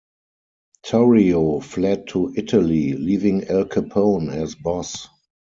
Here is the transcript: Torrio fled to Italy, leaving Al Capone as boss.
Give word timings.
Torrio 0.83 1.61
fled 1.63 2.07
to 2.07 2.33
Italy, 2.35 2.93
leaving 2.93 3.43
Al 3.49 3.65
Capone 3.65 4.33
as 4.33 4.55
boss. 4.55 5.07